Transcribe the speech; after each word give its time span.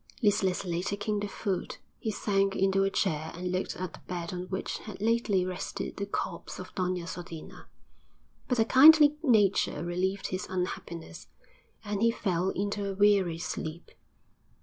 Listlessly 0.23 0.81
taking 0.81 1.19
the 1.19 1.27
food, 1.27 1.77
he 1.99 2.09
sank 2.09 2.55
into 2.55 2.83
a 2.83 2.89
chair 2.89 3.31
and 3.35 3.51
looked 3.51 3.75
at 3.75 3.93
the 3.93 3.99
bed 4.07 4.33
on 4.33 4.45
which 4.47 4.79
had 4.79 4.99
lately 4.99 5.45
rested 5.45 5.95
the 5.97 6.07
corpse 6.07 6.57
of 6.57 6.73
Doña 6.73 7.07
Sodina; 7.07 7.67
but 8.47 8.57
a 8.57 8.65
kindly 8.65 9.17
nature 9.21 9.85
relieved 9.85 10.25
his 10.29 10.47
unhappiness, 10.49 11.27
and 11.85 12.01
he 12.01 12.09
fell 12.09 12.49
into 12.49 12.89
a 12.89 12.95
weary 12.95 13.37
sleep. 13.37 13.91